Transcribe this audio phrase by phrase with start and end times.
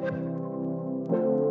[0.00, 1.45] Thank you.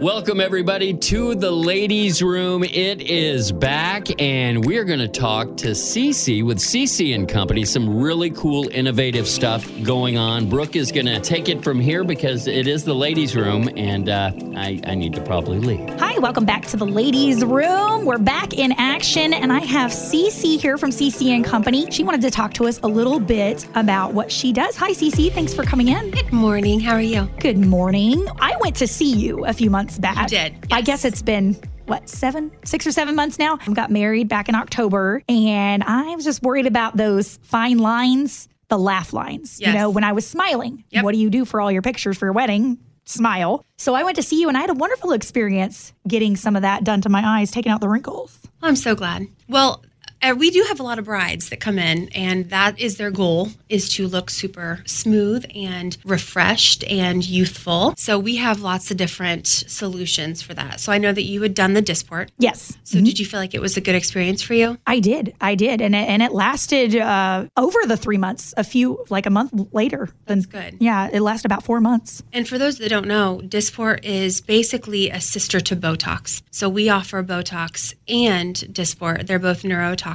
[0.00, 2.64] Welcome, everybody, to the ladies' room.
[2.64, 7.66] It is back, and we're going to talk to Cece with Cece and Company.
[7.66, 10.48] Some really cool, innovative stuff going on.
[10.48, 14.08] Brooke is going to take it from here because it is the ladies' room, and
[14.08, 15.86] uh, I, I need to probably leave.
[16.00, 18.06] Hi, welcome back to the ladies' room.
[18.06, 21.90] We're back in action, and I have Cece here from Cece and Company.
[21.90, 24.76] She wanted to talk to us a little bit about what she does.
[24.76, 25.30] Hi, Cece.
[25.30, 26.10] Thanks for coming in.
[26.10, 26.80] Good morning.
[26.80, 27.28] How are you?
[27.38, 28.26] Good morning.
[28.40, 30.30] I went to see you a few months back.
[30.30, 33.58] You did, I guess it's been what seven, six or seven months now.
[33.66, 38.48] I got married back in October, and I was just worried about those fine lines,
[38.68, 39.60] the laugh lines.
[39.60, 40.84] You know, when I was smiling.
[40.90, 41.04] Yep.
[41.04, 42.78] What do you do for all your pictures for your wedding?
[43.06, 43.64] Smile.
[43.76, 46.62] So I went to see you, and I had a wonderful experience getting some of
[46.62, 48.38] that done to my eyes, taking out the wrinkles.
[48.62, 49.26] I'm so glad.
[49.48, 49.82] Well,
[50.22, 53.10] uh, we do have a lot of brides that come in and that is their
[53.10, 58.96] goal is to look super smooth and refreshed and youthful so we have lots of
[58.96, 62.76] different solutions for that so i know that you had done the Dysport Yes.
[62.84, 65.34] so did you feel like it was a good experience for you I did.
[65.40, 65.80] I did.
[65.80, 69.52] And it, and it lasted uh, over the three months, a few, like a month
[69.72, 70.08] later.
[70.26, 70.76] That's good.
[70.80, 72.22] Yeah, it lasted about four months.
[72.32, 76.42] And for those that don't know, Dysport is basically a sister to Botox.
[76.50, 79.26] So we offer Botox and Dysport.
[79.26, 80.09] They're both neurotoxins.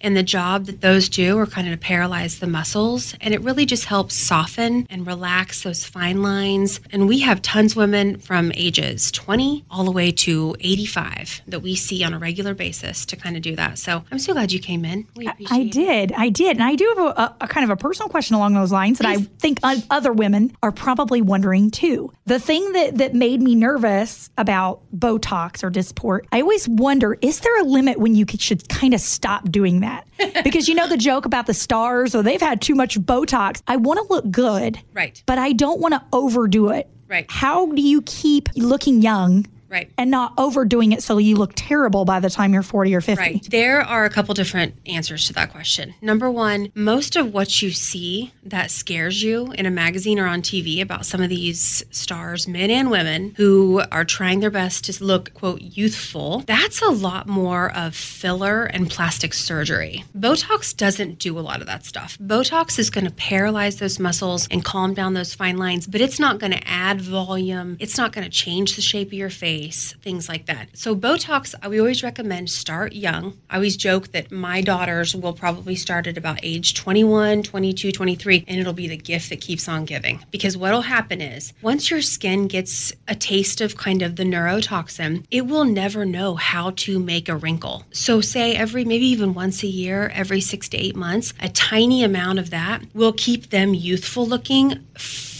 [0.00, 3.14] And the job that those do are kind of to paralyze the muscles.
[3.20, 6.80] And it really just helps soften and relax those fine lines.
[6.90, 11.60] And we have tons of women from ages 20 all the way to 85 that
[11.60, 13.78] we see on a regular basis to kind of do that.
[13.78, 15.06] So I'm so glad you came in.
[15.16, 15.72] We appreciate I it.
[15.72, 16.12] did.
[16.12, 16.56] I did.
[16.56, 18.98] And I do have a, a, a kind of a personal question along those lines
[18.98, 22.12] that I think other women are probably wondering too.
[22.26, 27.40] The thing that, that made me nervous about Botox or Dysport, I always wonder is
[27.40, 30.06] there a limit when you should kind of stop doing that?
[30.44, 33.62] because you know the joke about the stars or they've had too much Botox.
[33.66, 35.22] I want to look good, Right.
[35.26, 36.88] but I don't want to overdo it.
[37.08, 37.26] Right.
[37.28, 39.90] How do you keep looking young Right.
[39.98, 43.20] and not overdoing it so you look terrible by the time you're 40 or 50?
[43.20, 43.50] Right.
[43.50, 45.94] There are a couple different answers to that question.
[46.00, 50.42] Number one, most of what you see that scares you in a magazine or on
[50.42, 55.04] TV about some of these stars, men and women, who are trying their best to
[55.04, 60.04] look, quote, youthful, that's a lot more of filler and plastic surgery.
[60.16, 62.18] Botox doesn't do a lot of that stuff.
[62.18, 66.20] Botox is going to paralyze those muscles and calm down those fine lines, but it's
[66.20, 67.76] not going to add volume.
[67.80, 70.68] It's not going to change the shape of your face, things like that.
[70.74, 73.38] So, Botox, we always recommend start young.
[73.50, 78.44] I always joke that my daughters will probably start at about age 21, 22, 23,
[78.46, 80.24] and it'll be the gift that keeps on giving.
[80.30, 85.24] Because what'll happen is once your skin gets a taste of kind of the neurotoxin,
[85.30, 87.84] it will never know how to make a wrinkle.
[87.92, 92.04] So, say every maybe even once a year, every six to eight months, a tiny
[92.04, 94.84] amount of that will keep them youthful looking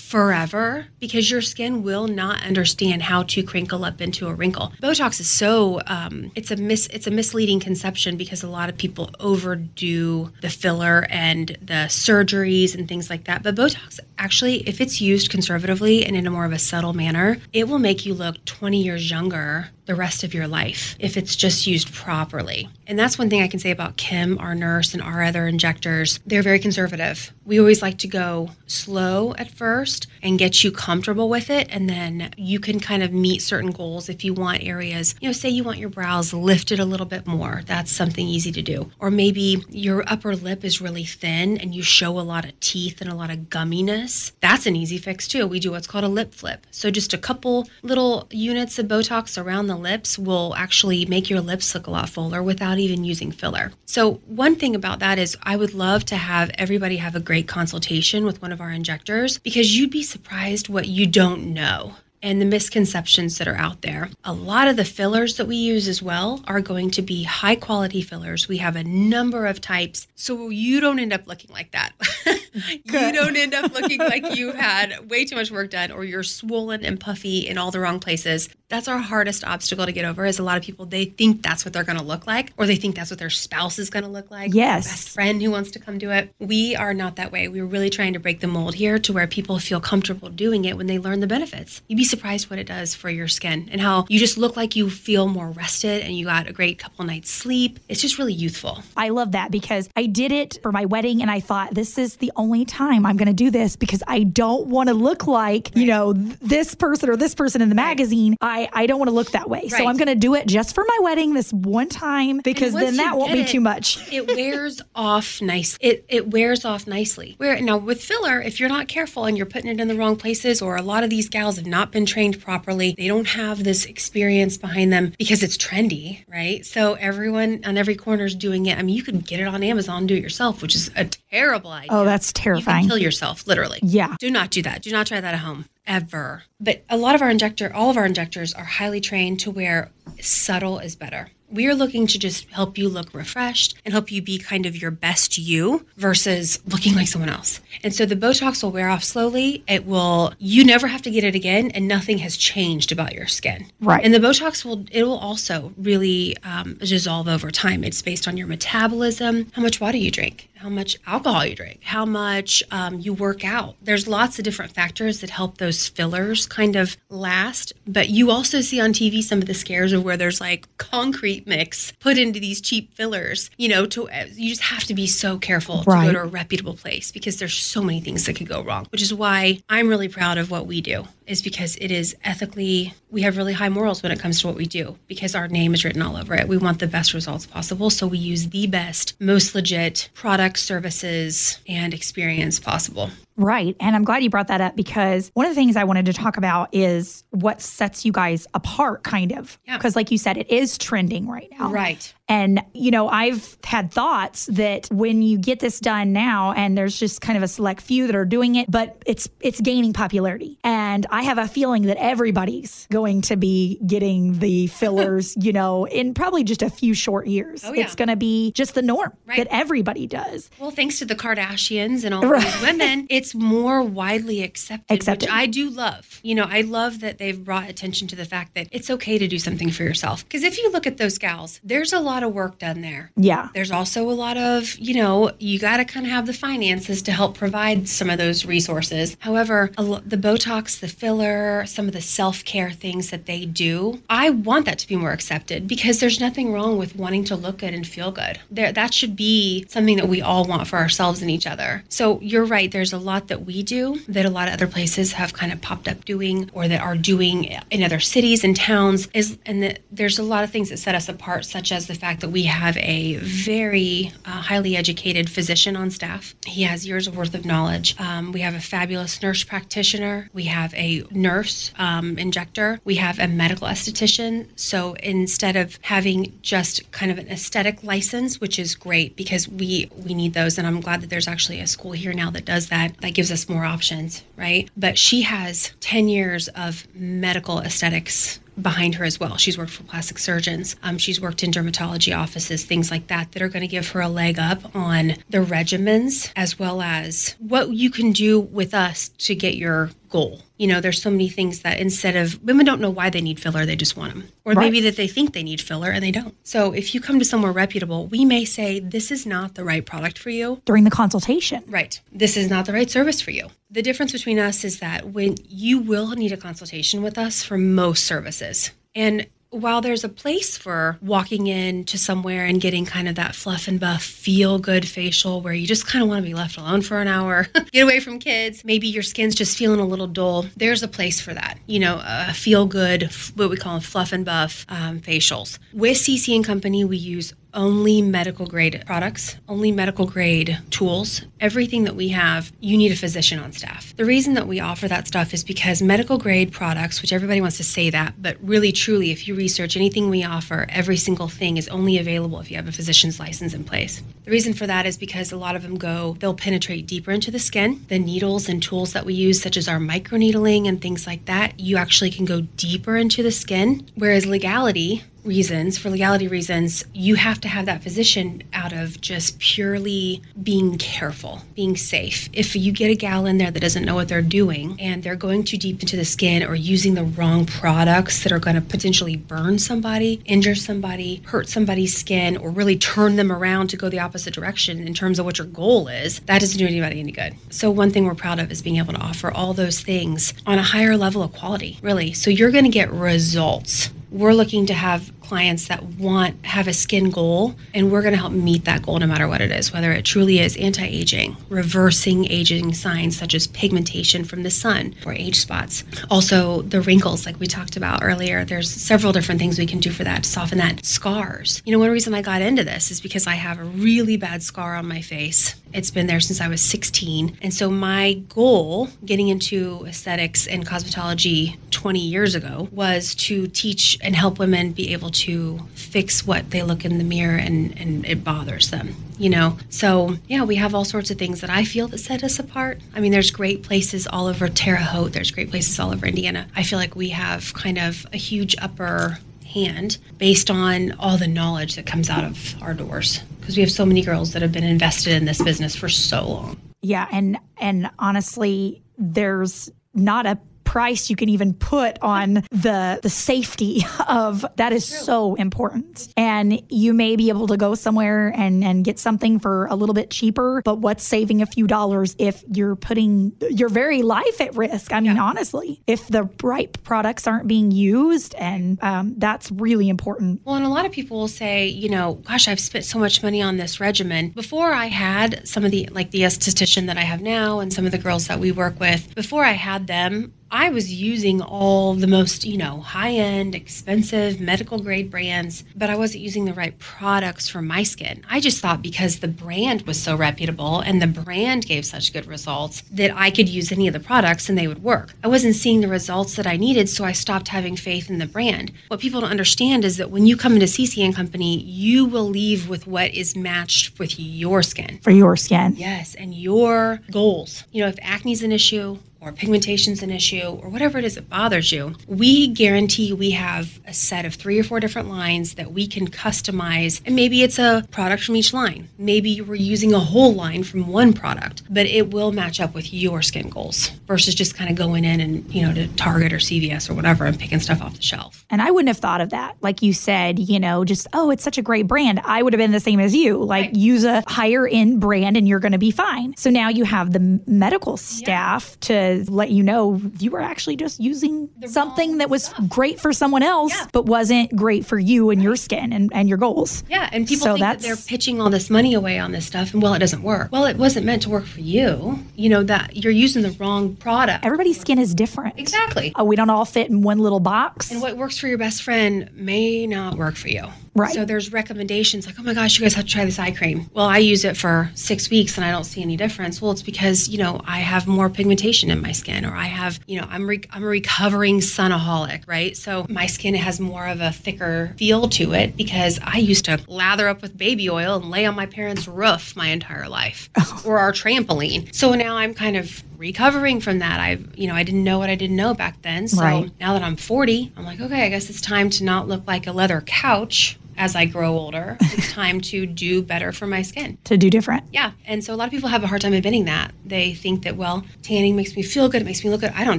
[0.06, 4.72] forever because your skin will not understand how to crinkle up into a wrinkle.
[4.80, 8.78] Botox is so um, it's a mis it's a misleading conception because a lot of
[8.78, 13.42] people overdo the filler and the surgeries and things like that.
[13.42, 17.38] But Botox actually, if it's used conservatively and in a more of a subtle manner,
[17.52, 21.34] it will make you look 20 years younger the rest of your life if it's
[21.34, 22.68] just used properly.
[22.86, 26.20] And that's one thing I can say about Kim, our nurse, and our other injectors.
[26.26, 27.32] They're very conservative.
[27.44, 31.68] We always like to go slow at first and get you comfortable with it.
[31.70, 35.32] And then you can kind of meet certain goals if you want areas, you know,
[35.32, 37.62] say you want your brows lifted a little bit more.
[37.66, 38.90] That's something easy to do.
[38.98, 43.00] Or maybe your upper lip is really thin and you show a lot of teeth
[43.00, 44.32] and a lot of gumminess.
[44.40, 45.46] That's an easy fix too.
[45.46, 46.66] We do what's called a lip flip.
[46.70, 51.40] So just a couple little units of Botox around the lips will actually make your
[51.40, 53.72] lips look a lot fuller without even using filler.
[53.84, 57.48] So, one thing about that is I would love to have everybody have a great
[57.48, 62.40] consultation with one of our injectors because you'd be surprised what you don't know and
[62.40, 64.10] the misconceptions that are out there.
[64.24, 67.54] A lot of the fillers that we use as well are going to be high
[67.54, 68.48] quality fillers.
[68.48, 71.92] We have a number of types, so you don't end up looking like that.
[72.68, 76.22] you don't end up looking like you've had way too much work done or you're
[76.22, 78.48] swollen and puffy in all the wrong places.
[78.68, 81.64] That's our hardest obstacle to get over is a lot of people they think that's
[81.64, 84.02] what they're going to look like or they think that's what their spouse is going
[84.02, 84.54] to look like.
[84.54, 84.86] Yes.
[84.86, 86.34] Best friend who wants to come do it.
[86.40, 87.46] We are not that way.
[87.46, 90.76] We're really trying to break the mold here to where people feel comfortable doing it
[90.76, 91.82] when they learn the benefits.
[91.86, 94.74] You'd be surprised what it does for your skin and how you just look like
[94.74, 97.78] you feel more rested and you got a great couple nights sleep.
[97.88, 98.82] It's just really youthful.
[98.96, 102.16] I love that because I did it for my wedding and I thought this is
[102.16, 105.26] the only only time I'm going to do this because I don't want to look
[105.26, 108.36] like, you know, th- this person or this person in the magazine.
[108.40, 109.68] I, I don't want to look that way.
[109.68, 112.96] So I'm going to do it just for my wedding this one time because then
[112.96, 113.98] that won't be it- too much.
[114.12, 115.76] it wears off nice.
[115.80, 117.34] It it wears off nicely.
[117.38, 120.16] Where now with filler, if you're not careful and you're putting it in the wrong
[120.16, 123.64] places, or a lot of these gals have not been trained properly, they don't have
[123.64, 126.64] this experience behind them because it's trendy, right?
[126.64, 128.78] So everyone on every corner is doing it.
[128.78, 131.70] I mean, you can get it on Amazon do it yourself, which is a terrible
[131.70, 131.88] idea.
[131.90, 132.88] Oh, that's you can terrifying.
[132.88, 133.78] kill yourself, literally.
[133.82, 134.16] Yeah.
[134.18, 134.82] Do not do that.
[134.82, 136.44] Do not try that at home ever.
[136.60, 139.90] But a lot of our injector, all of our injectors are highly trained to where
[140.20, 141.30] subtle is better.
[141.48, 144.76] We are looking to just help you look refreshed and help you be kind of
[144.76, 147.60] your best you versus looking like someone else.
[147.84, 149.62] And so the Botox will wear off slowly.
[149.68, 153.28] It will, you never have to get it again, and nothing has changed about your
[153.28, 153.66] skin.
[153.80, 154.04] Right.
[154.04, 157.84] And the Botox will, it will also really um, dissolve over time.
[157.84, 161.80] It's based on your metabolism, how much water you drink, how much alcohol you drink,
[161.82, 163.76] how much um, you work out.
[163.82, 167.72] There's lots of different factors that help those fillers kind of last.
[167.86, 171.46] But you also see on TV some of the scares of where there's like concrete
[171.46, 173.50] mix put into these cheap fillers.
[173.56, 176.74] You know, to you just have to be so careful to go to a reputable
[176.74, 178.86] place because there's so many things that could go wrong.
[178.90, 181.06] Which is why I'm really proud of what we do.
[181.26, 184.56] Is because it is ethically we have really high morals when it comes to what
[184.56, 186.46] we do because our name is written all over it.
[186.46, 191.58] We want the best results possible, so we use the best, most legit products, services,
[191.66, 193.10] and experience possible.
[193.36, 193.76] Right.
[193.80, 196.12] And I'm glad you brought that up because one of the things I wanted to
[196.12, 199.58] talk about is what sets you guys apart, kind of.
[199.66, 199.76] Yeah.
[199.76, 201.70] Because, like you said, it is trending right now.
[201.70, 202.12] Right.
[202.28, 206.98] And, you know, I've had thoughts that when you get this done now, and there's
[206.98, 210.58] just kind of a select few that are doing it, but it's it's gaining popularity.
[210.64, 215.84] And I have a feeling that everybody's going to be getting the fillers, you know,
[215.86, 217.62] in probably just a few short years.
[217.64, 217.84] Oh, yeah.
[217.84, 219.36] It's going to be just the norm Right.
[219.38, 220.50] that everybody does.
[220.58, 222.42] Well, thanks to the Kardashians and all Right.
[222.42, 225.28] these women, it's more widely accepted, Accepted.
[225.28, 226.20] which I do love.
[226.22, 229.26] You know, I love that they've brought attention to the fact that it's okay to
[229.28, 230.24] do something for yourself.
[230.24, 233.10] Because if you look at those gals, there's a lot of work done there.
[233.16, 233.48] Yeah.
[233.54, 237.02] There's also a lot of, you know, you got to kind of have the finances
[237.02, 239.16] to help provide some of those resources.
[239.20, 243.44] However, a lo- the Botox, the filler, some of the self care things that they
[243.46, 247.36] do, I want that to be more accepted because there's nothing wrong with wanting to
[247.36, 248.38] look good and feel good.
[248.50, 251.84] There, that should be something that we all want for ourselves and each other.
[251.88, 252.70] So you're right.
[252.70, 255.60] There's a lot that we do that a lot of other places have kind of
[255.60, 259.08] popped up doing or that are doing in other cities and towns.
[259.14, 261.94] Is and that there's a lot of things that set us apart, such as the
[261.94, 266.34] fact that we have a very uh, highly educated physician on staff.
[266.46, 267.98] He has years of worth of knowledge.
[267.98, 270.28] Um, we have a fabulous nurse practitioner.
[270.32, 272.80] We have a nurse um, injector.
[272.84, 274.48] We have a medical esthetician.
[274.56, 279.90] So instead of having just kind of an aesthetic license, which is great because we
[280.04, 282.68] we need those, and I'm glad that there's actually a school here now that does
[282.68, 283.00] that.
[283.06, 284.68] That gives us more options, right?
[284.76, 289.36] But she has 10 years of medical aesthetics behind her as well.
[289.36, 290.76] She's worked for plastic surgeons.
[290.82, 294.00] Um, she's worked in dermatology offices, things like that, that are going to give her
[294.00, 299.08] a leg up on the regimens as well as what you can do with us
[299.18, 300.40] to get your goal.
[300.56, 303.38] You know, there's so many things that instead of women don't know why they need
[303.40, 304.28] filler, they just want them.
[304.44, 304.64] Or Right.
[304.66, 306.34] maybe that they think they need filler and they don't.
[306.44, 309.84] So if you come to somewhere reputable, we may say, this is not the right
[309.84, 310.62] product for you.
[310.64, 311.62] During the consultation.
[311.66, 312.00] Right.
[312.12, 313.48] This is not the right service for you.
[313.70, 317.58] The difference between us is that when you will need a consultation with us for
[317.58, 318.45] most services.
[318.94, 323.34] And while there's a place for walking in to somewhere and getting kind of that
[323.34, 326.56] fluff and buff feel good facial where you just kind of want to be left
[326.56, 330.06] alone for an hour, get away from kids, maybe your skin's just feeling a little
[330.06, 331.58] dull, there's a place for that.
[331.66, 335.58] You know, a feel good, what we call fluff and buff um, facials.
[335.72, 341.22] With CC and Company, we use only medical grade products, only medical grade tools.
[341.40, 343.96] Everything that we have, you need a physician on staff.
[343.96, 347.56] The reason that we offer that stuff is because medical grade products, which everybody wants
[347.56, 351.56] to say that, but really truly, if you research anything we offer, every single thing
[351.56, 354.02] is only available if you have a physician's license in place.
[354.24, 357.30] The reason for that is because a lot of them go, they'll penetrate deeper into
[357.30, 357.84] the skin.
[357.88, 361.58] The needles and tools that we use, such as our microneedling and things like that,
[361.58, 363.86] you actually can go deeper into the skin.
[363.94, 369.38] Whereas legality, reasons, for legality reasons, you have to have that physician out of just
[369.38, 372.28] purely being careful, being safe.
[372.32, 375.16] If you get a gal in there that doesn't know what they're doing and they're
[375.16, 378.62] going too deep into the skin or using the wrong products that are going to
[378.62, 383.88] potentially burn somebody, injure somebody, hurt somebody's skin, or really turn them around to go
[383.88, 387.12] the opposite direction in terms of what your goal is, that doesn't do anybody any
[387.12, 387.34] good.
[387.50, 390.58] So, one thing we're proud of is being able to offer all those things on
[390.58, 392.12] a higher level of quality, really.
[392.12, 396.72] So, you're going to get results we're looking to have clients that want have a
[396.72, 399.72] skin goal and we're going to help meet that goal no matter what it is
[399.72, 405.12] whether it truly is anti-aging reversing aging signs such as pigmentation from the sun or
[405.12, 405.84] age spots.
[406.10, 409.90] Also the wrinkles like we talked about earlier there's several different things we can do
[409.90, 411.62] for that to soften that scars.
[411.64, 414.42] You know one reason i got into this is because i have a really bad
[414.42, 417.36] scar on my face it's been there since I was 16.
[417.42, 423.98] And so my goal getting into aesthetics and cosmetology 20 years ago was to teach
[424.00, 428.06] and help women be able to fix what they look in the mirror and, and
[428.06, 428.96] it bothers them.
[429.18, 432.24] You know, so yeah, we have all sorts of things that I feel that set
[432.24, 432.80] us apart.
[432.94, 436.48] I mean, there's great places all over Terre Haute, there's great places all over Indiana.
[436.56, 441.28] I feel like we have kind of a huge upper hand based on all the
[441.28, 444.50] knowledge that comes out of our doors because we have so many girls that have
[444.50, 446.60] been invested in this business for so long.
[446.82, 453.08] Yeah, and and honestly, there's not a price you can even put on the the
[453.08, 456.12] safety of that is so important.
[456.16, 459.94] And you may be able to go somewhere and and get something for a little
[459.94, 464.54] bit cheaper, but what's saving a few dollars if you're putting your very life at
[464.56, 464.92] risk?
[464.92, 465.22] I mean, yeah.
[465.22, 470.42] honestly, if the right products aren't being used, and um, that's really important.
[470.44, 473.22] Well, and a lot of people will say, you know, gosh, I've spent so much
[473.22, 474.30] money on this regimen.
[474.30, 477.86] Before I had some of the like the esthetician that I have now, and some
[477.86, 481.94] of the girls that we work with, before I had them, I was using all
[481.94, 486.54] the most, you know, high end, expensive medical grade brands, but I wasn't using the
[486.54, 488.24] right products for my skin.
[488.30, 492.26] I just thought because the brand was so reputable and the brand gave such good
[492.26, 495.14] results that I could use any of the products and they would work.
[495.24, 498.26] I wasn't seeing the results that I needed, so I stopped having faith in the
[498.26, 498.72] brand.
[498.86, 502.28] What people don't understand is that when you come into CC and Company, you will
[502.28, 505.00] leave with what is matched with your skin.
[505.02, 505.74] For your skin.
[505.76, 507.64] Yes, and your goals.
[507.72, 511.16] You know, if acne is an issue, or pigmentation's an issue or whatever it is
[511.16, 515.54] that bothers you, we guarantee we have a set of three or four different lines
[515.54, 517.00] that we can customize.
[517.04, 518.88] And maybe it's a product from each line.
[518.98, 522.92] Maybe we're using a whole line from one product, but it will match up with
[522.92, 526.36] your skin goals versus just kind of going in and, you know, to Target or
[526.36, 528.44] CVS or whatever and picking stuff off the shelf.
[528.48, 529.56] And I wouldn't have thought of that.
[529.60, 532.20] Like you said, you know, just, oh, it's such a great brand.
[532.24, 533.42] I would have been the same as you.
[533.42, 533.74] Like right.
[533.74, 536.36] use a higher end brand and you're going to be fine.
[536.36, 538.86] So now you have the medical staff yeah.
[538.86, 542.68] to let you know you were actually just using something that was stuff.
[542.68, 543.86] great for someone else, yeah.
[543.92, 546.84] but wasn't great for you and your skin and, and your goals.
[546.88, 549.72] Yeah, and people so think that they're pitching all this money away on this stuff,
[549.72, 550.50] and well, it doesn't work.
[550.52, 552.18] Well, it wasn't meant to work for you.
[552.34, 554.44] You know that you're using the wrong product.
[554.44, 555.58] Everybody's skin is different.
[555.58, 556.12] Exactly.
[556.14, 557.90] Uh, we don't all fit in one little box.
[557.90, 560.66] And what works for your best friend may not work for you.
[560.96, 561.12] Right.
[561.12, 563.90] So there's recommendations like, oh my gosh, you guys have to try this eye cream.
[563.92, 566.62] Well, I use it for six weeks and I don't see any difference.
[566.62, 570.00] Well, it's because you know I have more pigmentation in my skin, or I have
[570.06, 572.76] you know I'm re- I'm a recovering sunaholic, right?
[572.76, 576.80] So my skin has more of a thicker feel to it because I used to
[576.88, 580.50] lather up with baby oil and lay on my parents' roof my entire life,
[580.84, 581.94] or our trampoline.
[581.94, 584.20] So now I'm kind of recovering from that.
[584.20, 586.28] I've, you know, I didn't know what I didn't know back then.
[586.28, 586.70] So right.
[586.80, 589.66] now that I'm 40, I'm like, okay, I guess it's time to not look like
[589.66, 591.96] a leather couch as I grow older.
[592.00, 594.18] It's time to do better for my skin.
[594.24, 594.84] To do different.
[594.92, 595.12] Yeah.
[595.26, 596.92] And so a lot of people have a hard time admitting that.
[597.04, 599.22] They think that, well, tanning makes me feel good.
[599.22, 599.72] It makes me look good.
[599.74, 599.98] I don't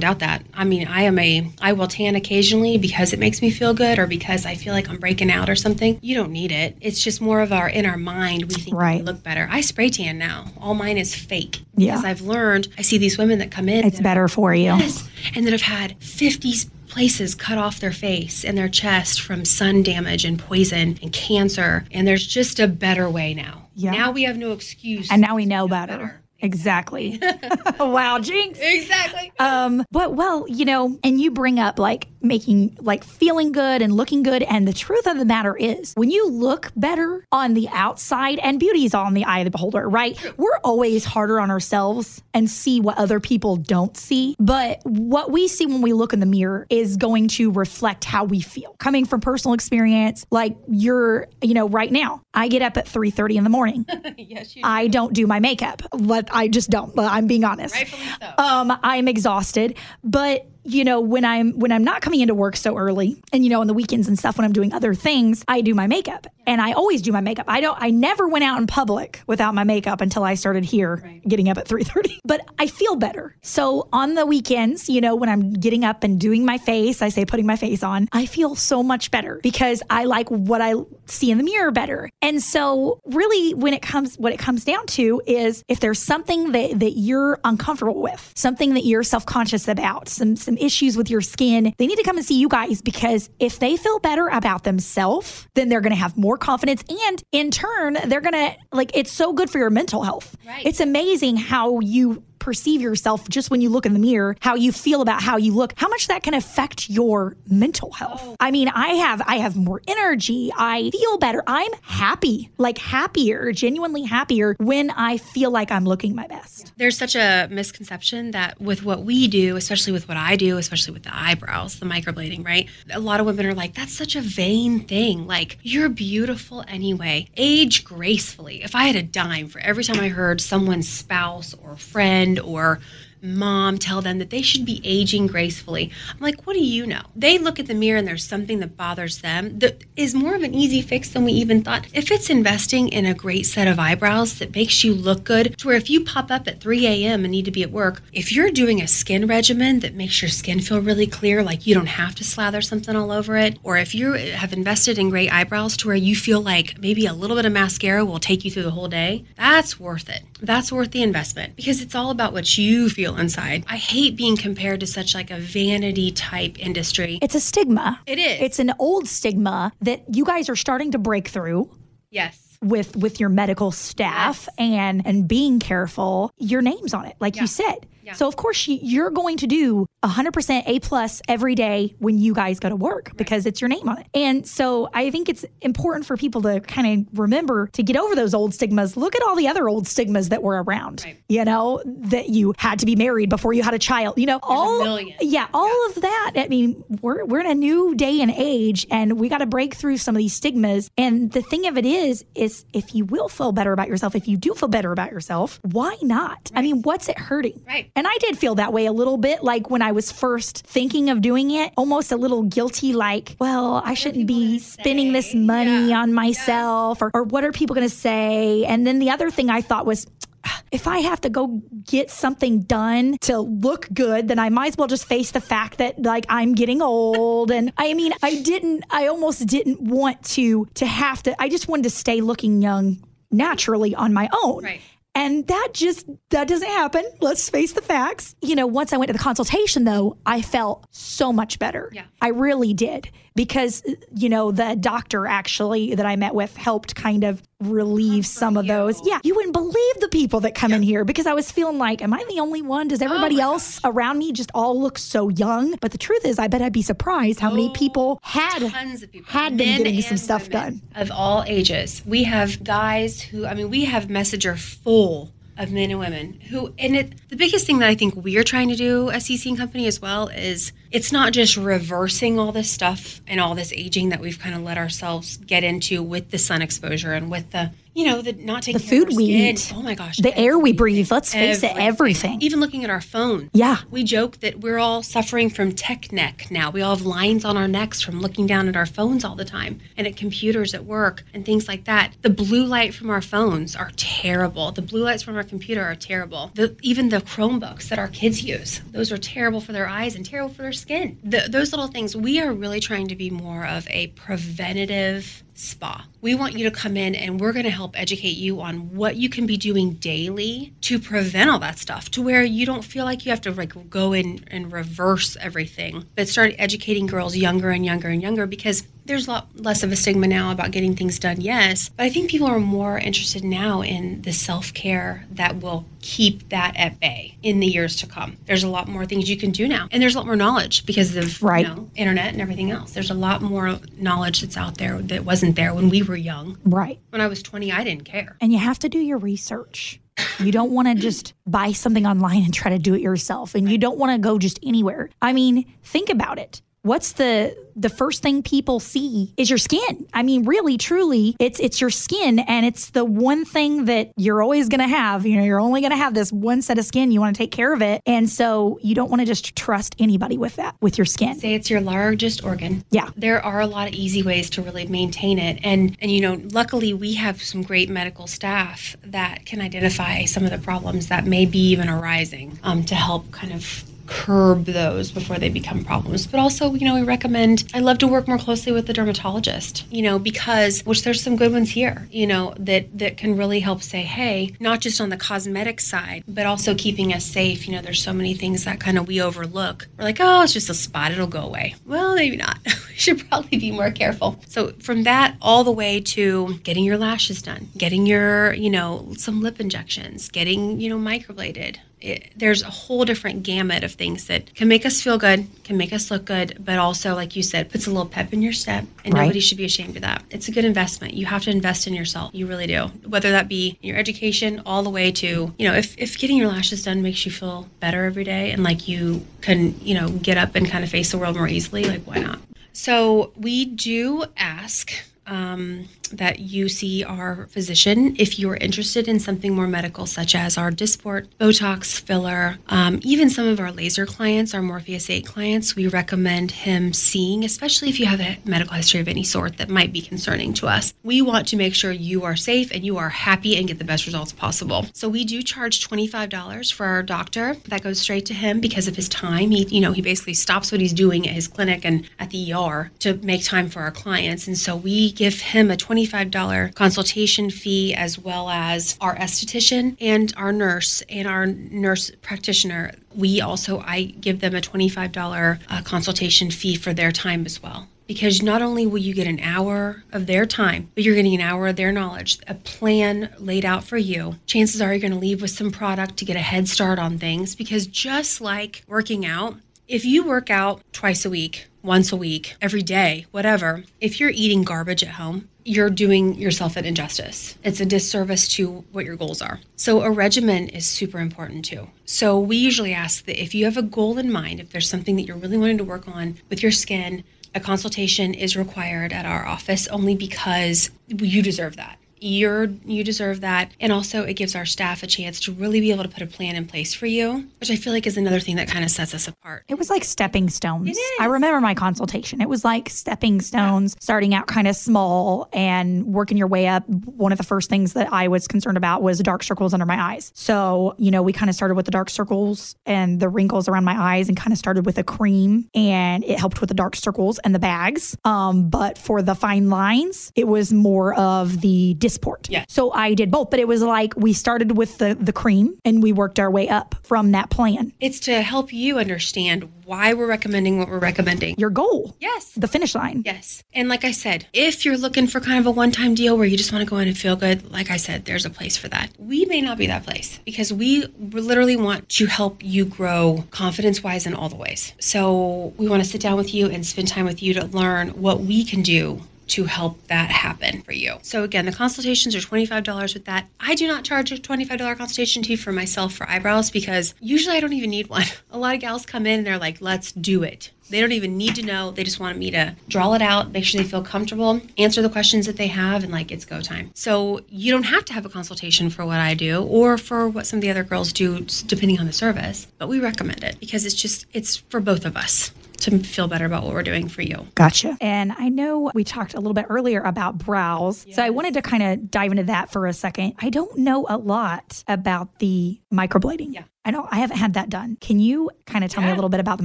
[0.00, 0.44] doubt that.
[0.54, 3.98] I mean, I am a, I will tan occasionally because it makes me feel good
[3.98, 5.98] or because I feel like I'm breaking out or something.
[6.02, 6.76] You don't need it.
[6.80, 9.00] It's just more of our, in our mind, we think right.
[9.00, 9.48] we look better.
[9.50, 10.46] I spray tan now.
[10.60, 11.62] All mine is fake.
[11.76, 11.92] Yeah.
[11.92, 13.84] Because I've learned, I see these women that come in.
[13.84, 14.64] It's better for you.
[14.64, 15.08] Yes.
[15.34, 16.54] And that have had 50
[16.88, 21.84] places cut off their face and their chest from sun damage and poison and cancer.
[21.90, 23.68] And there's just a better way now.
[23.74, 23.92] Yeah.
[23.92, 25.10] Now we have no excuse.
[25.10, 25.96] And now we know better.
[25.96, 26.22] better.
[26.40, 27.20] Exactly.
[27.80, 28.58] wow, jinx.
[28.62, 29.32] Exactly.
[29.40, 33.92] Um, but well, you know, and you bring up like making like feeling good and
[33.92, 34.42] looking good.
[34.42, 38.58] And the truth of the matter is, when you look better on the outside, and
[38.58, 40.18] beauty is all in the eye of the beholder, right?
[40.36, 44.36] We're always harder on ourselves and see what other people don't see.
[44.38, 48.24] But what we see when we look in the mirror is going to reflect how
[48.24, 48.74] we feel.
[48.78, 53.10] Coming from personal experience, like you're, you know, right now, I get up at 3
[53.10, 53.86] 30 in the morning.
[54.16, 54.68] yes, you do.
[54.68, 55.82] I don't do my makeup.
[55.92, 56.96] Let I just don't.
[56.98, 57.74] I'm being honest.
[57.74, 58.32] Rightfully so.
[58.38, 62.76] Um, I'm exhausted, but you know, when I'm when I'm not coming into work so
[62.76, 65.60] early and you know on the weekends and stuff when I'm doing other things, I
[65.60, 66.26] do my makeup.
[66.46, 67.44] And I always do my makeup.
[67.48, 71.00] I don't I never went out in public without my makeup until I started here
[71.04, 71.22] right.
[71.28, 72.18] getting up at 3:30.
[72.24, 73.36] But I feel better.
[73.42, 77.08] So on the weekends, you know, when I'm getting up and doing my face, I
[77.10, 80.74] say putting my face on, I feel so much better because I like what I
[81.06, 82.10] see in the mirror better.
[82.22, 86.52] And so really when it comes what it comes down to is if there's something
[86.52, 91.20] that that you're uncomfortable with, something that you're self-conscious about, some some issues with your
[91.20, 94.64] skin, they need to come and see you guys because if they feel better about
[94.64, 96.82] themselves, then they're going to have more confidence.
[97.06, 100.36] And in turn, they're going to, like, it's so good for your mental health.
[100.46, 100.64] Right.
[100.64, 104.72] It's amazing how you perceive yourself just when you look in the mirror, how you
[104.72, 108.22] feel about how you look, how much that can affect your mental health.
[108.24, 108.36] Oh.
[108.40, 110.50] I mean, I have I have more energy.
[110.56, 111.42] I feel better.
[111.46, 116.72] I'm happy, like happier, genuinely happier when I feel like I'm looking my best.
[116.78, 120.94] There's such a misconception that with what we do, especially with what I do, especially
[120.94, 122.66] with the eyebrows, the microblading, right?
[122.90, 125.26] A lot of women are like, that's such a vain thing.
[125.26, 127.28] Like, you're beautiful anyway.
[127.36, 128.62] Age gracefully.
[128.62, 132.80] If I had a dime for every time I heard someone's spouse or friend or
[133.22, 135.90] mom tell them that they should be aging gracefully.
[136.10, 137.02] I'm like, what do you know?
[137.14, 140.42] They look at the mirror and there's something that bothers them that is more of
[140.42, 141.86] an easy fix than we even thought.
[141.92, 145.66] If it's investing in a great set of eyebrows that makes you look good, to
[145.66, 147.24] where if you pop up at 3 a.m.
[147.24, 150.28] and need to be at work, if you're doing a skin regimen that makes your
[150.28, 153.76] skin feel really clear, like you don't have to slather something all over it, or
[153.76, 157.36] if you have invested in great eyebrows to where you feel like maybe a little
[157.36, 160.22] bit of mascara will take you through the whole day, that's worth it.
[160.40, 163.64] That's worth the investment because it's all about what you feel inside.
[163.68, 167.18] I hate being compared to such like a vanity type industry.
[167.22, 168.00] It's a stigma.
[168.06, 168.40] It is.
[168.40, 171.70] It's an old stigma that you guys are starting to break through
[172.10, 172.58] yes.
[172.62, 177.42] with with your medical staff and and being careful your name's on it like Yeah.
[177.42, 178.14] you said Yeah.
[178.14, 182.32] so of course you- you're going to do 100% a plus every day when you
[182.34, 184.06] guys go to work because it's your name on it.
[184.14, 188.14] And so i think it's important for people to kind of remember to get over
[188.14, 188.96] those old stigmas.
[188.96, 191.18] Look at all the other old stigmas that were around Right.
[191.28, 194.38] you know that you had to be married before you had a child you know
[194.42, 195.16] all million.
[195.20, 196.32] yeah all of that.
[196.36, 199.74] I mean we're, we're in a new day and age and we got to break
[199.74, 200.90] through some of these stigmas.
[200.96, 204.26] And the thing of it is is if you will feel better about yourself if
[204.28, 206.50] you do feel better about yourself why not?
[206.54, 207.60] I mean what's it hurting?
[207.66, 207.90] Right.
[207.98, 211.10] And i did feel that way a little bit like when i was first thinking
[211.10, 215.92] of doing it almost a little guilty like well i shouldn't be spending this money
[215.92, 219.50] on myself or, or what are people going to say and then the other thing
[219.50, 220.06] i thought was
[220.44, 224.68] ah, if I have to go get something done to look good, then I might
[224.68, 227.50] as well just face the fact that like I'm getting old.
[227.50, 231.34] and I mean, I didn't, I almost didn't want to to have to.
[231.42, 234.64] I just wanted to stay looking young naturally on my own.
[234.64, 234.80] Right.
[235.14, 237.04] And that just that doesn't happen.
[237.20, 238.36] Let's face the facts.
[238.40, 241.90] You know, once I went to the consultation though, I felt so much better.
[241.92, 242.04] Yeah.
[242.20, 243.84] I really did because
[244.16, 248.66] you know, the doctor actually that I met with helped kind of relieve some of
[248.66, 249.00] those.
[249.06, 252.02] Yeah, you wouldn't believe the people that come in here because I was feeling like
[252.02, 252.88] am I the only one?
[252.88, 255.76] Does oh everybody Oh else around me just all look so young?
[255.80, 258.70] But the truth is I bet I'd be surprised how many oh, people had Oh,
[258.70, 260.82] Tons of people had been men getting some stuff done.
[260.96, 262.02] of all ages.
[262.04, 266.74] We have guys who, I mean, we have Messenger full of men and women who,
[266.76, 267.28] and it.
[267.28, 269.86] The biggest thing that I think we are trying to do as CC and Company
[269.86, 274.20] as well is it's not just reversing all this stuff and all this aging that
[274.20, 278.06] we've kind of let ourselves get into with the sun exposure and with the, you
[278.06, 281.10] know, the not taking The food we eat, Oh my gosh, the air we breathe,
[281.10, 282.40] let's face it, everything.
[282.40, 283.50] Even looking at our phone.
[283.52, 283.78] Yeah.
[283.90, 286.70] We joke that we're all suffering from tech neck now.
[286.70, 289.44] We all have lines on our necks from looking down at our phones all the
[289.44, 292.12] time and at computers at work and things like that.
[292.22, 294.72] The blue light from our phones are terrible.
[294.72, 296.50] The blue lights from our computer are terrible.
[296.54, 300.24] The, even the Chromebooks that our kids use, those are terrible for their eyes and
[300.24, 301.18] terrible for their skin.
[301.22, 306.04] The, those little things, we are really trying to be more of a preventative spa.
[306.20, 309.16] We want you to come in and we're going to help educate you on what
[309.16, 313.04] you can be doing daily to prevent all that stuff to where you don't feel
[313.04, 317.70] like you have to like go in and reverse everything, but start educating girls younger
[317.70, 320.94] and younger and younger because there's a lot less of a stigma now about getting
[320.94, 321.88] things done, yes.
[321.96, 326.50] But I think people are more interested now in the self care that will keep
[326.50, 328.36] that at bay in the years to come.
[328.44, 329.88] There's a lot more things you can do now.
[329.90, 331.66] And there's a lot more knowledge because of Right.
[331.66, 332.92] you know, internet and everything else.
[332.92, 336.58] There's a lot more knowledge that's out there that wasn't there when we were young.
[336.64, 336.98] Right.
[337.10, 338.36] When I was 20, I didn't care.
[338.40, 340.00] and you have to do your research.
[340.40, 343.70] You don't want to just buy something online and try to do it yourself and
[343.70, 345.10] you don't want to go just anywhere.
[345.22, 346.60] I mean, think about it.
[346.88, 350.06] What's the the first thing people see is your skin.
[350.14, 354.42] I mean, really truly, it's it's your skin and it's the one thing that you're
[354.42, 355.26] always going to have.
[355.26, 357.12] You know, you're only going to have this one set of skin.
[357.12, 358.00] You want to take care of it.
[358.06, 361.38] And so you don't want to just trust anybody with that with your skin.
[361.38, 362.82] Say it's your largest organ.
[362.90, 363.10] Yeah.
[363.16, 365.60] There are a lot of easy ways to really maintain it.
[365.62, 370.42] And and you know, luckily we have some great medical staff that can identify some
[370.42, 375.12] of the problems that may be even arising um, to help kind of curb those
[375.12, 376.26] before they become problems.
[376.26, 379.86] But also, you know, we recommend, I love to work more closely with the dermatologist,
[379.90, 383.60] you know, because, which there's some good ones here, you know, that, that can really
[383.60, 387.68] help say, hey, not just on the cosmetic side, but also keeping us safe.
[387.68, 389.86] You know, there's so many things that kind of we overlook.
[389.98, 391.74] We're like, oh, it's just a spot, it'll go away.
[391.86, 392.58] Well, maybe not.
[392.64, 394.40] we should probably be more careful.
[394.48, 399.12] So from that all the way to getting your lashes done, getting your, you know,
[399.16, 404.26] some lip injections, getting, you know, microbladed, it, there's a whole different gamut of things
[404.28, 407.42] that can make us feel good, can make us look good, but also, like you
[407.42, 408.84] said, puts a little pep in your step.
[409.04, 409.22] And Right.
[409.22, 410.22] nobody should be ashamed of that.
[410.30, 411.14] It's a good investment.
[411.14, 412.30] You have to invest in yourself.
[412.34, 412.86] You really do.
[413.06, 416.48] Whether that be your education, all the way to, you know, if, if getting your
[416.48, 420.36] lashes done makes you feel better every day and like you can, you know, get
[420.38, 422.38] up and kind of face the world more easily, like why not?
[422.72, 424.92] So we do ask
[425.26, 430.34] um, that you see our physician if you are interested in something more medical, such
[430.34, 435.26] as our Dysport, Botox, filler, um, even some of our laser clients, our Morpheus 8
[435.26, 435.76] clients.
[435.76, 439.68] We recommend him seeing, especially if you have a medical history of any sort that
[439.68, 440.94] might be concerning to us.
[441.02, 443.84] We want to make sure you are safe and you are happy and get the
[443.84, 444.86] best results possible.
[444.94, 447.54] So we do charge $25 for our doctor.
[447.68, 449.50] That goes straight to him because of his time.
[449.50, 452.52] He, you know, he basically stops what he's doing at his clinic and at the
[452.52, 454.46] ER to make time for our clients.
[454.46, 460.32] And so we give him a $25 consultation fee as well as our esthetician and
[460.36, 462.92] our nurse and our nurse practitioner.
[463.14, 467.88] We also, I give them a $25 uh, consultation fee for their time as well
[468.06, 471.42] because not only will you get an hour of their time, but you're getting an
[471.42, 474.36] hour of their knowledge, a plan laid out for you.
[474.46, 477.18] Chances are you're going to leave with some product to get a head start on
[477.18, 479.56] things because just like working out,
[479.86, 484.30] if you work out twice a week, once a week, every day, whatever, if you're
[484.30, 487.56] eating garbage at home, you're doing yourself an injustice.
[487.62, 489.60] It's a disservice to what your goals are.
[489.76, 491.88] So, a regimen is super important too.
[492.06, 495.16] So, we usually ask that if you have a goal in mind, if there's something
[495.16, 497.22] that you're really wanting to work on with your skin,
[497.54, 501.98] a consultation is required at our office only because you deserve that.
[502.20, 505.92] You're you deserve that, and also it gives our staff a chance to really be
[505.92, 508.40] able to put a plan in place for you, which I feel like is another
[508.40, 509.64] thing that kind of sets us apart.
[509.68, 510.98] It was like stepping stones.
[511.20, 512.40] I remember my consultation.
[512.40, 516.88] It was like stepping stones, starting out kind of small and working your way up.
[516.88, 520.00] One of the first things that I was concerned about was dark circles under my
[520.00, 520.32] eyes.
[520.34, 523.84] So, you know, we kind of started with the dark circles and the wrinkles around
[523.84, 526.96] my eyes and kind of started with a cream and it helped with the dark
[526.96, 528.16] circles and the bags.
[528.24, 532.46] Um, but for the fine lines, it was more of the Dysport.
[532.48, 532.64] Yeah.
[532.68, 536.02] So I did both, but it was like we started with the the cream and
[536.02, 537.92] we worked our way up from that plan.
[538.00, 541.54] It's to help you understand why we're recommending what we're recommending.
[541.58, 542.14] Your goal.
[542.20, 542.52] Yes.
[542.52, 543.22] the finish line.
[543.24, 543.62] Yes.
[543.72, 546.46] And like I said, if you're looking for kind of a one time deal where
[546.46, 548.76] you just want to go in and feel good, like I said, there's a place
[548.76, 549.10] for that.
[549.18, 554.02] We may not be that place because we literally want to help you grow confidence
[554.02, 554.92] wise in all the ways.
[555.00, 558.08] So we want to sit down with you and spend time with you to learn
[558.10, 561.16] what we can do to help that happen for you.
[561.22, 563.46] So again, the consultations are $25 with that.
[563.60, 567.60] I do not charge a $25 consultation fee for myself for eyebrows because usually I
[567.60, 568.24] don't even need one.
[568.50, 570.70] A lot of gals come in and they're like, let's do it.
[570.90, 571.90] They don't even need to know.
[571.90, 575.10] They just want me to draw it out, make sure they feel comfortable, answer the
[575.10, 576.90] questions that they have, and like it's go time.
[576.94, 580.46] So you don't have to have a consultation for what I do or for what
[580.46, 582.66] some of the other girls do, depending on the service.
[582.78, 586.44] But we recommend it because it's just, it's for both of us to feel better
[586.44, 587.46] about what we're doing for you.
[587.54, 587.96] Gotcha.
[588.00, 591.06] And I know we talked a little bit earlier about brows.
[591.12, 593.34] So I wanted to kind of dive into that for a second.
[593.38, 596.54] I don't know a lot about the microblading.
[596.54, 596.64] Yeah.
[596.84, 597.98] I don't I haven't had that done.
[598.00, 599.64] Can you kind of tell me a little bit about the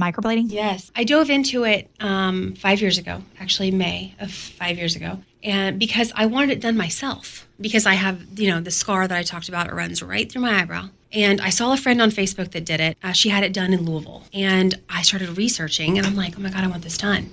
[0.00, 0.46] microblading?
[0.50, 0.90] Yes.
[0.94, 5.18] I dove into it um, five years ago, actually, May of five years ago.
[5.42, 9.16] And because I wanted it done myself, because I have, you know, the scar that
[9.16, 10.88] I talked about, it runs right through my eyebrow.
[11.14, 12.98] And I saw a friend on Facebook that did it.
[13.02, 14.24] Uh, she had it done in Louisville.
[14.32, 17.30] And I started researching and I'm like, oh my God, I want this done.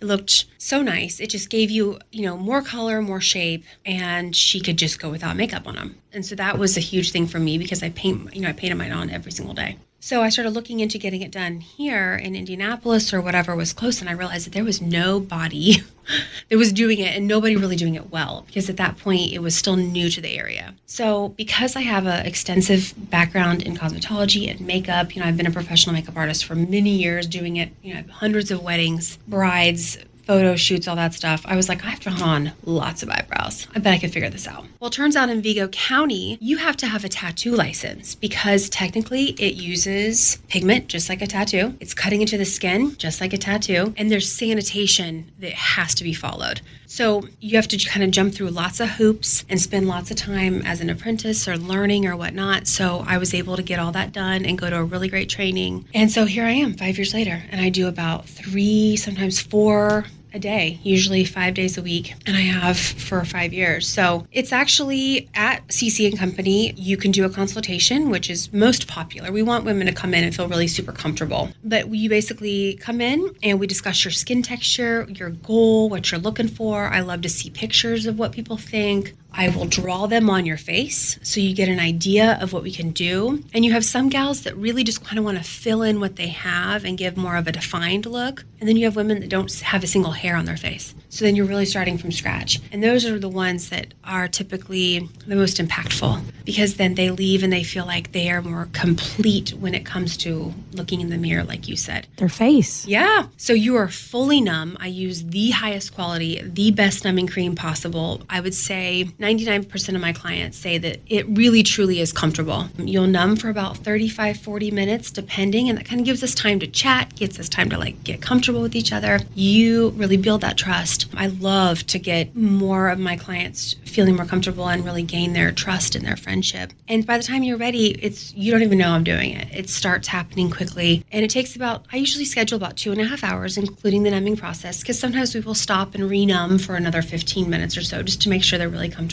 [0.00, 1.20] It looked so nice.
[1.20, 5.10] It just gave you, you know, more color, more shape, and she could just go
[5.10, 5.96] without makeup on them.
[6.12, 8.52] And so that was a huge thing for me because I paint, you know, I
[8.52, 9.76] painted mine on every single day.
[10.00, 14.00] So I started looking into getting it done here in Indianapolis or whatever was close,
[14.00, 15.78] and I realized that there was nobody
[16.48, 19.40] that was doing it and nobody really doing it well because at that point it
[19.40, 20.74] was still new to the area.
[20.86, 25.46] So because I have an extensive background in cosmetology and makeup, you know, I've been
[25.46, 29.98] a professional makeup artist for many years doing it, you know, hundreds of weddings, brides,
[30.28, 31.42] photo shoots, all that stuff.
[31.46, 33.66] I was like, I've drawn on lots of eyebrows.
[33.74, 34.66] I bet I could figure this out.
[34.78, 38.68] Well, it turns out in Vigo County, you have to have a tattoo license because
[38.68, 41.74] technically it uses pigment just like a tattoo.
[41.80, 43.94] It's cutting into the skin just like a tattoo.
[43.96, 46.60] And there's sanitation that has to be followed.
[46.84, 50.18] So you have to kind of jump through lots of hoops and spend lots of
[50.18, 52.66] time as an apprentice or learning or whatnot.
[52.66, 55.28] So I was able to get all that done and go to a really great
[55.30, 55.86] training.
[55.94, 60.04] And so here I am five years later, and I do about three, sometimes four
[60.32, 63.88] a day, usually five days a week, and I have for five years.
[63.88, 66.72] So it's actually at CC and Company.
[66.76, 69.32] You can do a consultation, which is most popular.
[69.32, 71.50] We want women to come in and feel really super comfortable.
[71.64, 76.20] But you basically come in and we discuss your skin texture, your goal, what you're
[76.20, 76.86] looking for.
[76.86, 79.14] I love to see pictures of what people think.
[79.32, 82.72] I will draw them on your face so you get an idea of what we
[82.72, 83.42] can do.
[83.52, 86.16] And you have some gals that really just kind of want to fill in what
[86.16, 88.44] they have and give more of a defined look.
[88.60, 90.94] And then you have women that don't have a single hair on their face.
[91.10, 92.60] So then you're really starting from scratch.
[92.72, 97.42] And those are the ones that are typically the most impactful because then they leave
[97.42, 101.18] and they feel like they are more complete when it comes to looking in the
[101.18, 102.06] mirror, like you said.
[102.16, 102.86] Their face.
[102.86, 103.26] Yeah.
[103.36, 104.76] So you are fully numb.
[104.80, 108.22] I use the highest quality, the best numbing cream possible.
[108.28, 112.68] I would say 99% of my clients say that it really truly is comfortable.
[112.78, 116.60] You'll numb for about 35, 40 minutes, depending, and that kind of gives us time
[116.60, 119.18] to chat, gets us time to like get comfortable with each other.
[119.34, 121.06] You really build that trust.
[121.16, 125.50] I love to get more of my clients feeling more comfortable and really gain their
[125.50, 126.72] trust and their friendship.
[126.86, 129.48] And by the time you're ready, it's you don't even know I'm doing it.
[129.52, 131.04] It starts happening quickly.
[131.10, 134.12] And it takes about I usually schedule about two and a half hours, including the
[134.12, 138.00] numbing process, because sometimes we will stop and re-numb for another 15 minutes or so
[138.04, 139.07] just to make sure they're really comfortable.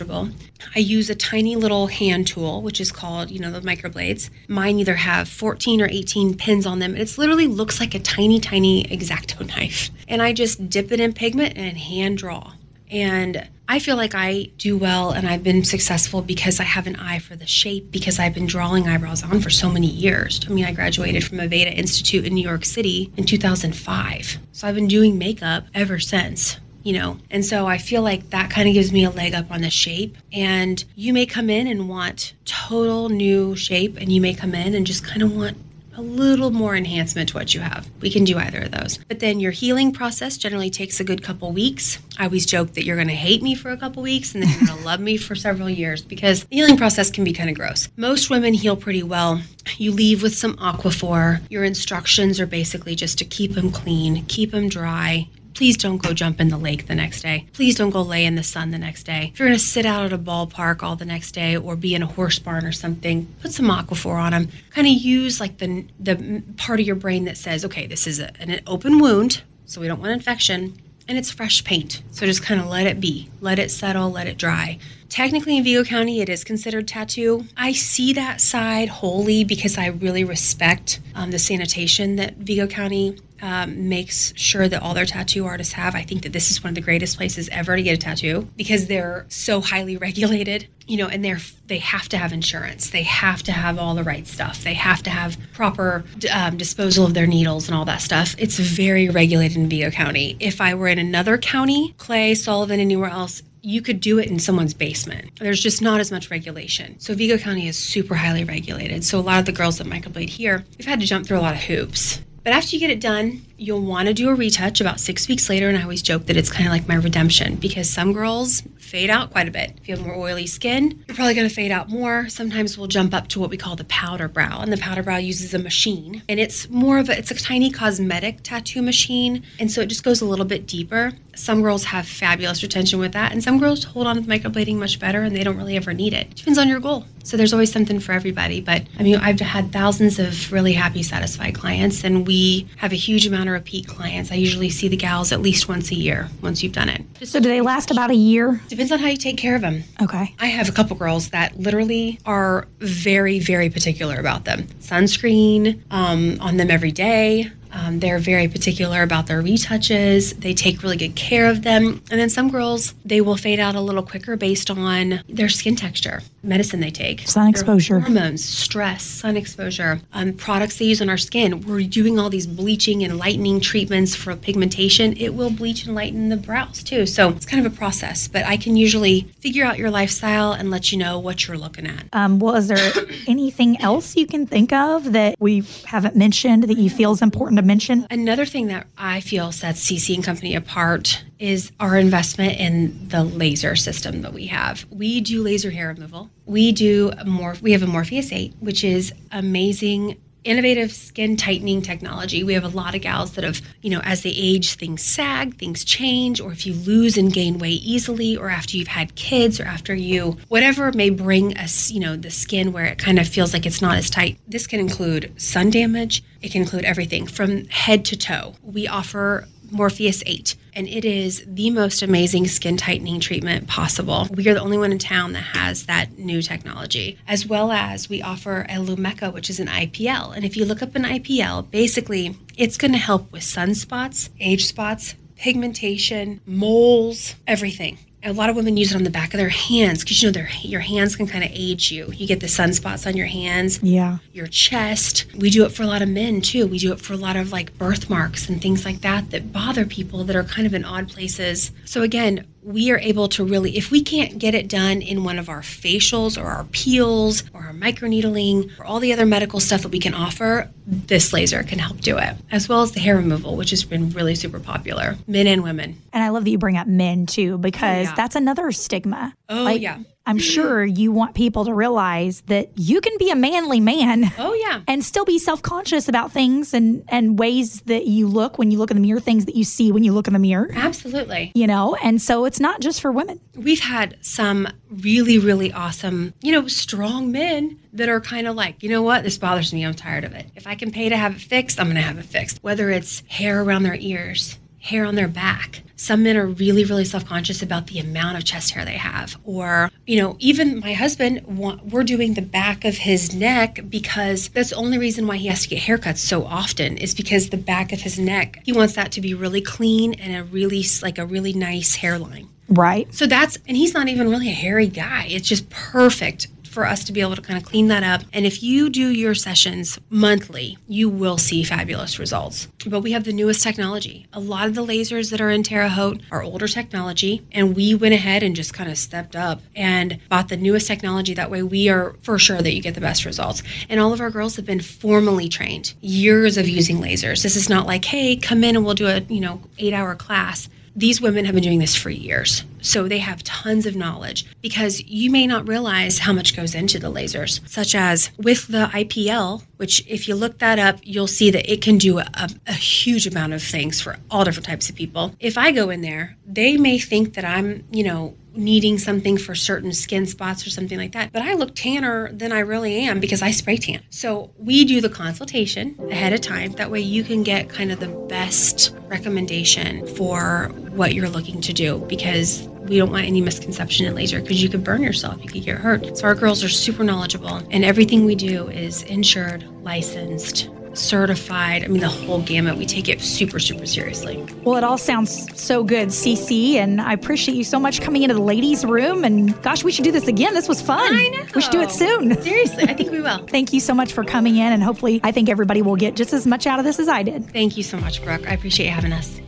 [0.75, 4.29] I use a tiny little hand tool, which is called, you know, the microblades.
[4.47, 6.95] Mine either have 14 or 18 pins on them.
[6.95, 9.89] It literally looks like a tiny, tiny exacto knife.
[10.07, 12.53] And I just dip it in pigment and hand draw.
[12.91, 16.95] And I feel like I do well and I've been successful because I have an
[16.97, 20.39] eye for the shape because I've been drawing eyebrows on for so many years.
[20.47, 24.37] I mean, I graduated from Aveda Institute in New York City in 2005.
[24.51, 26.57] So I've been doing makeup ever since.
[26.85, 29.51] You know, and so I feel like that kind of gives me a leg up
[29.51, 30.17] on the shape.
[30.31, 34.75] And you may come in and want total new shape, and you may come in
[34.75, 35.57] and just kind of want
[35.97, 37.89] a little more enhancement to what you have.
[38.01, 38.97] We can do either of those.
[39.07, 41.99] But then your healing process generally takes a good couple weeks.
[42.17, 44.49] I always joke that you're going to hate me for a couple weeks and then
[44.49, 47.49] you're going to love me for several years because the healing process can be kind
[47.49, 47.89] of gross.
[47.95, 49.41] Most women heal pretty well.
[49.77, 51.41] You leave with some Aquaphor.
[51.49, 56.13] Your instructions are basically just to keep them clean, keep them dry, Please don't go
[56.13, 57.47] jump in the lake the next day.
[57.53, 59.31] Please don't go lay in the sun the next day.
[59.33, 61.95] If you're going to sit out at a ballpark all the next day or be
[61.95, 64.49] in a horse barn or something, put some Aquaphor on them.
[64.71, 68.19] Kind of use like the the part of your brain that says, okay, this is
[68.19, 72.03] a, an open wound, so we don't want infection, and it's fresh paint.
[72.11, 74.77] So just kind of let it be, let it settle, let it dry.
[75.09, 77.45] Technically, in Vigo County, it is considered tattoo.
[77.55, 83.17] I see that side wholly because I really respect um, the sanitation that Vigo County
[83.41, 85.95] um, makes sure that all their tattoo artists have.
[85.95, 88.47] I think that this is one of the greatest places ever to get a tattoo
[88.55, 92.89] because they're so highly regulated, you know, and they're they have to have insurance.
[92.89, 94.63] They have to have all the right stuff.
[94.63, 98.35] They have to have proper um, disposal of their needles and all that stuff.
[98.37, 100.37] It's very regulated in Vigo County.
[100.39, 104.37] If I were in another county, Clay, Sullivan, anywhere else, you could do it in
[104.37, 105.31] someone's basement.
[105.39, 106.99] There's just not as much regulation.
[106.99, 109.03] So Vigo County is super highly regulated.
[109.03, 111.41] So a lot of the girls that microblade here, we've had to jump through a
[111.41, 112.21] lot of hoops.
[112.43, 115.49] But after you get it done, you'll want to do a retouch about six weeks
[115.49, 115.69] later.
[115.69, 119.09] And I always joke that it's kind of like my redemption because some girls fade
[119.09, 119.73] out quite a bit.
[119.77, 122.29] If you have more oily skin, you're probably going to fade out more.
[122.29, 125.17] Sometimes we'll jump up to what we call the powder brow, and the powder brow
[125.17, 129.71] uses a machine, and it's more of a it's a tiny cosmetic tattoo machine, and
[129.71, 131.13] so it just goes a little bit deeper.
[131.35, 134.99] Some girls have fabulous retention with that, and some girls hold on to microblading much
[134.99, 136.35] better, and they don't really ever need it.
[136.35, 137.05] Depends on your goal.
[137.23, 138.61] So there's always something for everybody.
[138.61, 142.95] But I mean, I've had thousands of really happy, satisfied clients, and we have a
[142.95, 144.31] huge amount of repeat clients.
[144.31, 147.03] I usually see the gals at least once a year once you've done it.
[147.23, 148.61] So do they last about a year?
[148.67, 149.83] Depends on how you take care of them.
[150.01, 150.33] Okay.
[150.39, 154.63] I have a couple girls that literally are very, very particular about them.
[154.81, 157.51] Sunscreen um, on them every day.
[157.71, 160.39] Um, they're very particular about their retouches.
[160.39, 162.01] They take really good care of them.
[162.09, 165.75] And then some girls, they will fade out a little quicker based on their skin
[165.75, 171.09] texture, medicine they take, sun exposure, hormones, stress, sun exposure, um, products they use on
[171.09, 171.61] our skin.
[171.61, 175.15] We're doing all these bleaching and lightening treatments for pigmentation.
[175.17, 177.05] It will bleach and lighten the brows too.
[177.05, 180.69] So it's kind of a process, but I can usually figure out your lifestyle and
[180.69, 182.05] let you know what you're looking at.
[182.13, 182.93] Um, well, is there
[183.27, 187.57] anything else you can think of that we haven't mentioned that you feel is important
[187.57, 188.07] to mention?
[188.09, 193.23] Another thing that I feel sets CC and Company apart is our investment in the
[193.23, 194.85] laser system that we have.
[194.89, 196.29] We do laser hair removal.
[196.45, 197.55] We do more.
[197.61, 202.43] We have a Morpheus 8, which is amazing innovative skin tightening technology.
[202.43, 205.57] We have a lot of gals that have, you know, as they age, things sag,
[205.57, 209.59] things change, or if you lose and gain weight easily, or after you've had kids,
[209.59, 213.27] or after you, whatever may bring us, you know, the skin where it kind of
[213.27, 214.39] feels like it's not as tight.
[214.47, 216.23] This can include sun damage.
[216.41, 218.53] It can include everything from head to toe.
[218.61, 224.27] We offer Morpheus 8, and it is the most amazing skin tightening treatment possible.
[224.31, 228.09] We are the only one in town that has that new technology, as well as
[228.09, 230.35] we offer a Lumecca, which is an IPL.
[230.35, 234.65] And if you look up an IPL, basically it's going to help with sunspots, age
[234.65, 239.49] spots, pigmentation, moles, everything a lot of women use it on the back of their
[239.49, 242.11] hands because you know their your hands can kind of age you.
[242.11, 245.25] You get the sunspots on your hands, yeah, your chest.
[245.37, 246.67] We do it for a lot of men too.
[246.67, 249.85] We do it for a lot of like birthmarks and things like that that bother
[249.85, 251.71] people that are kind of in odd places.
[251.85, 255.37] So again, we are able to really, if we can't get it done in one
[255.37, 259.83] of our facials or our peels or our microneedling or all the other medical stuff
[259.83, 263.15] that we can offer, this laser can help do it, as well as the hair
[263.15, 266.01] removal, which has been really super popular, men and women.
[266.11, 268.15] And I love that you bring up men too, because oh, yeah.
[268.15, 269.35] that's another stigma.
[269.47, 269.99] Oh, like, yeah.
[270.27, 274.31] I'm sure you want people to realize that you can be a manly man.
[274.37, 274.81] Oh yeah.
[274.87, 278.91] And still be self-conscious about things and and ways that you look when you look
[278.91, 280.69] in the mirror, things that you see when you look in the mirror.
[280.73, 281.51] Absolutely.
[281.53, 283.39] You know, and so it's not just for women.
[283.55, 288.81] We've had some really really awesome, you know, strong men that are kind of like,
[288.83, 289.85] you know what, this bothers me.
[289.85, 290.47] I'm tired of it.
[290.55, 292.59] If I can pay to have it fixed, I'm going to have it fixed.
[292.61, 295.81] Whether it's hair around their ears, hair on their back.
[295.95, 299.37] Some men are really, really self conscious about the amount of chest hair they have.
[299.43, 304.69] Or, you know, even my husband, we're doing the back of his neck because that's
[304.69, 307.91] the only reason why he has to get haircuts so often is because the back
[307.91, 311.25] of his neck, he wants that to be really clean and a really, like a
[311.25, 312.47] really nice hairline.
[312.69, 313.13] Right.
[313.13, 315.27] So that's, and he's not even really a hairy guy.
[315.29, 318.21] It's just perfect for us to be able to kind of clean that up.
[318.33, 322.67] And if you do your sessions monthly, you will see fabulous results.
[322.85, 324.27] But we have the newest technology.
[324.33, 327.95] A lot of the lasers that are in Terre Haute are older technology, and we
[327.95, 331.33] went ahead and just kind of stepped up and bought the newest technology.
[331.33, 333.63] That way, we are for sure that you get the best results.
[333.87, 337.41] And all of our girls have been formally trained, years of using lasers.
[337.41, 340.13] This is not like, hey, come in and we'll do a you know eight hour
[340.13, 342.63] class these women have been doing this for years.
[342.85, 346.99] So they have tons of knowledge because you may not realize how much goes into
[346.99, 351.49] the lasers, such as with the IPL, which if you look that up, you'll see
[351.51, 354.95] that it can do a, a, huge amount of things for all different types of
[354.95, 355.33] people.
[355.39, 359.55] If I go in there, they may think that I'm, you know, needing something for
[359.55, 361.33] certain skin spots or something like that.
[361.33, 364.01] But I look tanner than I really am because I spray tan.
[364.09, 366.73] So we do the consultation ahead of time.
[366.73, 371.73] That way you can get kind of the best recommendation for what you're looking to
[371.73, 375.49] do because we don't want any misconception in laser because you could burn yourself, you
[375.49, 376.17] could get hurt.
[376.17, 381.83] So our girls are super knowledgeable and everything we do is insured, licensed, certified.
[381.83, 382.77] I mean, the whole gamut.
[382.77, 384.45] We take it super, super seriously.
[384.63, 388.33] Well, it all sounds so good, CC, and I appreciate you so much coming into
[388.33, 389.23] the ladies' room.
[389.23, 390.53] And gosh, we should do this again.
[390.53, 391.13] This was fun.
[391.13, 391.45] I know.
[391.53, 392.41] We should do it soon.
[392.41, 393.45] Seriously, I think we will.
[393.47, 396.33] Thank you so much for coming in, and hopefully, I think everybody will get just
[396.33, 397.49] as much out of this as I did.
[397.51, 398.47] Thank you so much, Brooke.
[398.47, 399.39] I appreciate you having us.